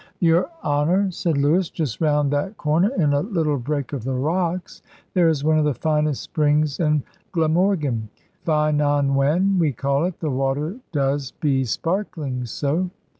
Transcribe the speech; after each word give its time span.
"Your 0.19 0.49
honour," 0.63 1.11
said 1.11 1.37
Lewis, 1.37 1.69
"just 1.69 2.01
round 2.01 2.31
that 2.33 2.57
corner, 2.57 2.89
in 2.97 3.13
a 3.13 3.19
little 3.21 3.59
break 3.59 3.93
of 3.93 4.03
the 4.03 4.15
rocks, 4.15 4.81
there 5.13 5.29
is 5.29 5.43
one 5.43 5.59
of 5.59 5.63
the 5.65 5.75
finest 5.75 6.23
springs 6.23 6.79
in 6.79 7.03
Glamorgan, 7.33 8.09
'Ffynnon 8.43 9.13
Wen' 9.13 9.59
we 9.59 9.71
call 9.71 10.05
it, 10.05 10.19
the 10.19 10.31
water 10.31 10.77
does 10.91 11.29
be 11.33 11.63
sparkling 11.65 12.45
so." 12.45 12.89